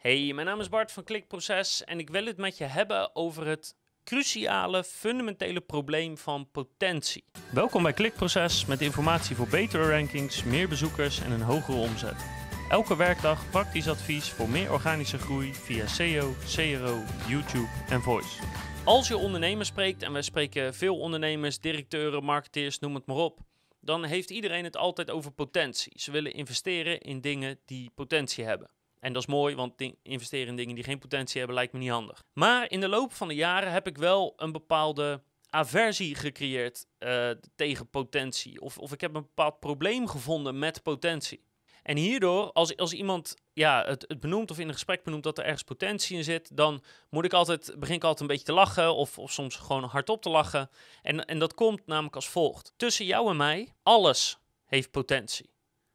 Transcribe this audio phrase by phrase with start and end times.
[0.00, 3.46] Hey, mijn naam is Bart van Klikproces en ik wil het met je hebben over
[3.46, 7.24] het cruciale, fundamentele probleem van potentie.
[7.52, 12.24] Welkom bij Klikproces met informatie voor betere rankings, meer bezoekers en een hogere omzet.
[12.68, 18.42] Elke werkdag praktisch advies voor meer organische groei via SEO, CRO, YouTube en Voice.
[18.84, 23.38] Als je ondernemers spreekt, en wij spreken veel ondernemers, directeuren, marketeers, noem het maar op,
[23.80, 25.92] dan heeft iedereen het altijd over potentie.
[25.94, 28.70] Ze willen investeren in dingen die potentie hebben.
[29.00, 31.90] En dat is mooi, want investeren in dingen die geen potentie hebben lijkt me niet
[31.90, 32.24] handig.
[32.32, 37.30] Maar in de loop van de jaren heb ik wel een bepaalde aversie gecreëerd uh,
[37.54, 38.60] tegen potentie.
[38.60, 41.48] Of, of ik heb een bepaald probleem gevonden met potentie.
[41.82, 45.38] En hierdoor, als, als iemand ja, het, het benoemt of in een gesprek benoemt dat
[45.38, 48.52] er ergens potentie in zit, dan moet ik altijd, begin ik altijd een beetje te
[48.52, 50.70] lachen of, of soms gewoon hardop te lachen.
[51.02, 52.72] En, en dat komt namelijk als volgt.
[52.76, 55.50] Tussen jou en mij, alles heeft potentie.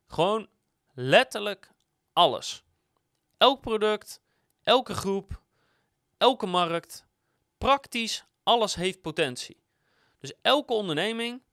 [0.07, 0.47] Gewoon
[0.93, 1.71] letterlijk
[2.13, 2.64] alles.
[3.45, 4.21] Elk product,
[4.63, 5.41] elke groep,
[6.17, 7.05] elke markt,
[7.57, 9.63] praktisch alles heeft potentie.
[10.19, 11.43] Dus elke onderneming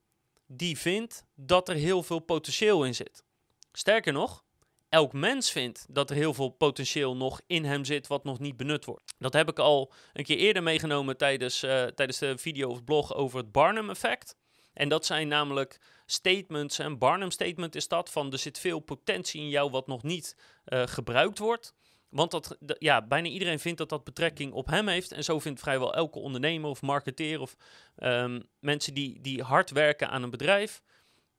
[0.46, 3.24] die vindt dat er heel veel potentieel in zit.
[3.72, 4.44] Sterker nog,
[4.88, 8.56] elk mens vindt dat er heel veel potentieel nog in hem zit wat nog niet
[8.56, 9.14] benut wordt.
[9.18, 13.14] Dat heb ik al een keer eerder meegenomen tijdens, uh, tijdens de video of blog
[13.14, 14.36] over het Barnum effect.
[14.72, 16.78] En dat zijn namelijk statements.
[16.78, 20.36] En Barnum statement is dat van er zit veel potentie in jou wat nog niet
[20.66, 21.74] uh, gebruikt wordt.
[22.12, 25.12] Want dat, ja, bijna iedereen vindt dat dat betrekking op hem heeft.
[25.12, 27.56] En zo vindt vrijwel elke ondernemer of marketeer of
[27.96, 30.82] um, mensen die, die hard werken aan een bedrijf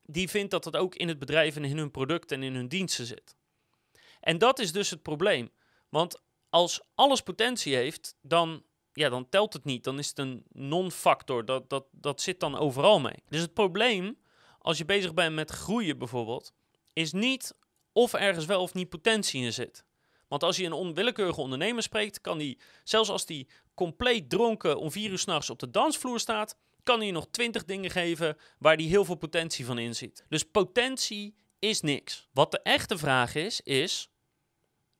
[0.05, 2.67] die vindt dat dat ook in het bedrijf en in hun producten en in hun
[2.67, 3.35] diensten zit.
[4.19, 5.52] En dat is dus het probleem.
[5.89, 9.83] Want als alles potentie heeft, dan, ja, dan telt het niet.
[9.83, 11.45] Dan is het een non-factor.
[11.45, 13.23] Dat, dat, dat zit dan overal mee.
[13.30, 14.17] Dus het probleem,
[14.59, 16.53] als je bezig bent met groeien bijvoorbeeld,
[16.93, 17.55] is niet
[17.91, 19.85] of ergens wel of niet potentie in zit.
[20.34, 24.92] Want als je een onwillekeurige ondernemer spreekt, kan die, zelfs als die compleet dronken om
[24.92, 28.86] vier uur s'nachts op de dansvloer staat, kan hij nog twintig dingen geven waar hij
[28.86, 30.26] heel veel potentie van inziet.
[30.30, 32.27] Dus potentie is niks.
[32.32, 34.10] Wat de echte vraag is, is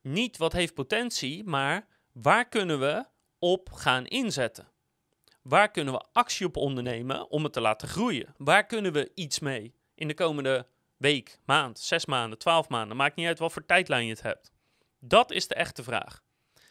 [0.02, 3.06] niet wat heeft potentie, maar waar kunnen we
[3.40, 4.72] op gaan inzetten?
[5.42, 8.34] Waar kunnen we actie op ondernemen om het te laten groeien?
[8.38, 10.68] Waar kunnen we iets mee in de komende
[10.98, 12.98] week, maand, zes maanden, twaalf maanden?
[12.98, 14.53] Maakt niet uit wat voor tijdlijn je het hebt.
[15.06, 16.22] Dat is de echte vraag.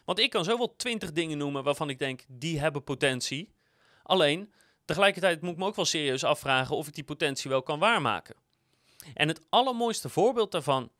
[0.04, 3.53] Want ik kan zoveel twintig dingen noemen waarvan ik denk, die hebben potentie.
[4.03, 4.53] Alleen,
[4.84, 8.34] Tegelijkertijd moet ik me ook wel serieus afvragen of ik die potentie wel kan waarmaken.
[9.15, 10.91] En het allermooiste voorbeeld daarvan,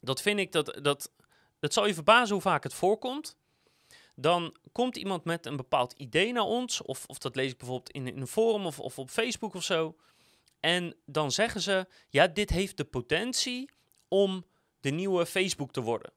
[0.00, 1.12] dat vind ik dat, dat,
[1.58, 3.36] dat zal je verbazen hoe vaak het voorkomt.
[4.14, 7.90] Dan komt iemand met een bepaald idee naar ons, of, of dat lees ik bijvoorbeeld
[7.90, 9.96] in, een forum of, of op Facebook of zo.
[10.60, 13.70] En dan zeggen ze, ja, dit heeft de potentie
[14.08, 14.44] om
[14.80, 16.12] de nieuwe Facebook te worden.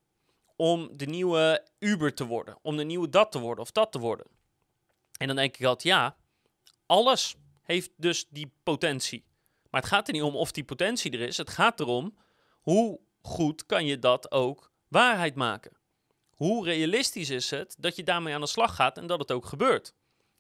[0.62, 2.58] Om de nieuwe Uber te worden.
[2.62, 4.26] Om de nieuwe dat te worden of dat te worden.
[5.18, 6.16] En dan denk ik altijd, ja,
[6.86, 9.24] alles heeft dus die potentie.
[9.70, 11.38] Maar het gaat er niet om of die potentie er is.
[11.38, 12.18] Het gaat erom
[12.62, 15.78] hoe goed kan je dat ook waarheid maken.
[16.36, 19.46] Hoe realistisch is het dat je daarmee aan de slag gaat en dat het ook
[19.46, 19.94] gebeurt.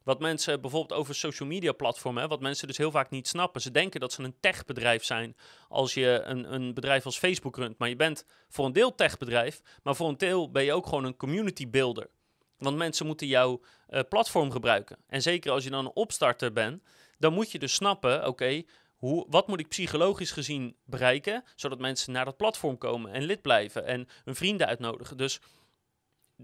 [0.03, 3.61] Wat mensen bijvoorbeeld over social media platformen, wat mensen dus heel vaak niet snappen.
[3.61, 5.35] Ze denken dat ze een techbedrijf zijn
[5.69, 7.77] als je een, een bedrijf als Facebook runt.
[7.77, 11.03] Maar je bent voor een deel techbedrijf, maar voor een deel ben je ook gewoon
[11.03, 12.09] een community builder.
[12.57, 14.97] Want mensen moeten jouw uh, platform gebruiken.
[15.07, 16.83] En zeker als je dan een opstarter bent,
[17.17, 18.63] dan moet je dus snappen, oké,
[18.95, 23.41] hoe, wat moet ik psychologisch gezien bereiken, zodat mensen naar dat platform komen en lid
[23.41, 25.17] blijven en hun vrienden uitnodigen.
[25.17, 25.39] Dus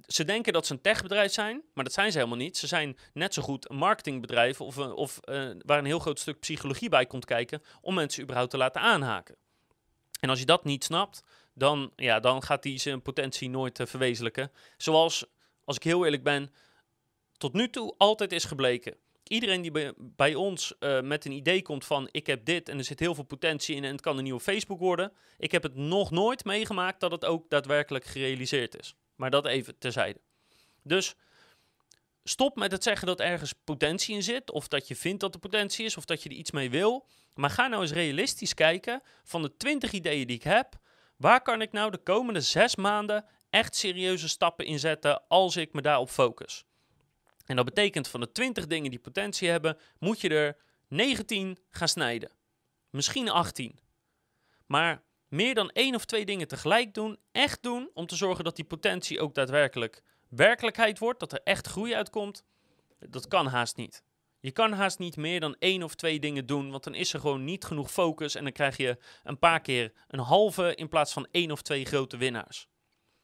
[0.06, 2.58] ze denken dat ze een techbedrijf zijn, maar dat zijn ze helemaal niet.
[2.58, 6.40] Ze zijn net zo goed een marketingbedrijf of, of uh, waar een heel groot stuk
[6.40, 9.36] psychologie bij komt kijken om mensen überhaupt te laten aanhaken.
[10.20, 13.88] En als je dat niet snapt, dan, ja, dan gaat die zijn potentie nooit uh,
[13.88, 14.52] verwezenlijken.
[14.78, 15.26] Zoals
[15.64, 16.54] als ik heel eerlijk ben,
[17.38, 18.96] tot nu toe altijd is gebleken.
[19.24, 23.00] Iedereen die bij, ons met een idee komt van ik heb dit en er zit
[23.00, 25.12] heel veel potentie in en het kan een nieuwe Facebook worden.
[25.38, 28.96] Ik heb het nog nooit meegemaakt dat het ook daadwerkelijk gerealiseerd is.
[29.18, 30.20] Maar dat even terzijde.
[30.84, 31.16] Dus
[32.24, 35.40] stop met het zeggen dat ergens potentie in zit, of dat je vindt dat er
[35.40, 37.08] potentie is, of dat je er iets mee wil.
[37.34, 40.80] Maar ga nou eens realistisch kijken van de 20 ideeën die ik heb.
[41.16, 45.82] Waar kan ik nou de komende zes maanden echt serieuze stappen inzetten als ik me
[45.82, 46.66] daarop focus.
[47.46, 51.88] En dat betekent van de 20 dingen die potentie hebben, moet je er 19 gaan
[51.88, 52.32] snijden.
[52.90, 53.80] Misschien 18.
[54.66, 58.56] Maar meer dan één of twee dingen tegelijk doen, echt doen, om te zorgen dat
[58.56, 62.44] die potentie ook daadwerkelijk werkelijkheid wordt, dat er echt groei uitkomt,
[63.00, 64.04] dat kan haast niet.
[64.40, 67.20] Je kan haast niet meer dan één of twee dingen doen, want dan is er
[67.20, 71.14] gewoon niet genoeg focus en dan krijg je een paar keer een halve in plaats
[71.14, 72.68] van één of twee grote winnaars.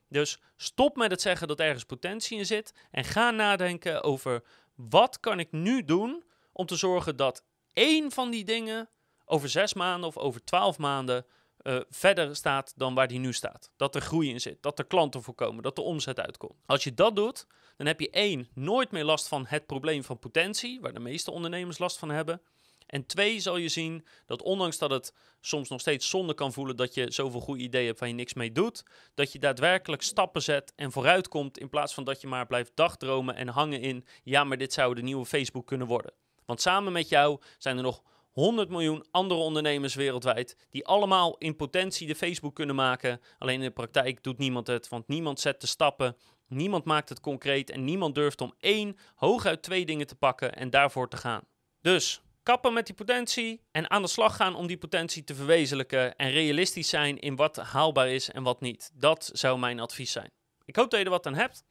[0.08, 4.44] Dus stop met het zeggen dat ergens potentie in zit en ga nadenken over
[4.76, 8.90] wat kan ik nu doen om te zorgen dat één van die dingen
[9.26, 11.26] over zes maanden of over twaalf maanden
[11.64, 13.72] uh, verder staat dan waar die nu staat.
[13.78, 16.60] Dat er groei in zit, dat er klanten voorkomen, dat de omzet uitkomt.
[16.66, 20.20] Als je dat doet, dan heb je één, nooit meer last van het probleem van
[20.20, 22.42] potentie, waar de meeste ondernemers last van hebben.
[22.86, 26.76] En twee, zal je zien dat ondanks dat het soms nog steeds zonde kan voelen
[26.76, 28.84] dat je zoveel goede ideeën hebt waar je niks mee doet,
[29.14, 33.36] dat je daadwerkelijk stappen zet en vooruitkomt in plaats van dat je maar blijft dagdromen
[33.36, 36.14] en hangen in, ja, maar dit zou de nieuwe Facebook kunnen worden.
[36.46, 38.04] Want samen met jou zijn er nog
[38.34, 43.22] 100 miljoen andere ondernemers wereldwijd die allemaal in potentie de Facebook kunnen maken.
[43.38, 47.20] Alleen in de praktijk doet niemand het, want niemand zet de stappen, niemand maakt het
[47.20, 51.42] concreet en niemand durft om één, hooguit twee dingen te pakken en daarvoor te gaan.
[51.82, 56.16] Dus kappen met die potentie en aan de slag gaan om die potentie te verwezenlijken
[56.16, 58.92] en realistisch zijn in wat haalbaar is en wat niet.
[58.94, 60.32] Dat zou mijn advies zijn.
[60.66, 61.64] Ik hoop dat je er wat aan hebt.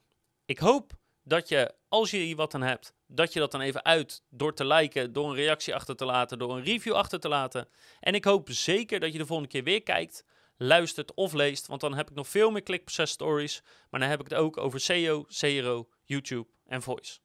[0.44, 3.84] Ik hoop dat je, als je hier wat aan hebt, dat je dat dan even
[3.84, 7.28] uit door te liken, door een reactie achter te laten, door een review achter te
[7.28, 7.68] laten.
[8.00, 10.24] En ik hoop zeker dat je de volgende keer weer kijkt,
[10.56, 13.62] luistert of leest, want dan heb ik nog veel meer klikproces stories.
[13.90, 17.18] Maar dan heb ik het ook over SEO, CRO, YouTube en Voice.